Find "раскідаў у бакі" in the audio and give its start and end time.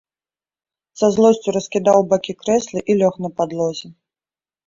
1.57-2.33